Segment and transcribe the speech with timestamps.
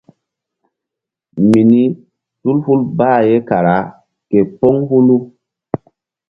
[1.49, 1.83] Mini
[2.41, 3.77] tul hul bah ye kara
[4.29, 5.17] képóŋ hulu.